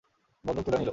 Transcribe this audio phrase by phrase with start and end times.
[0.43, 0.89] বন্দুক তুলে নিলো।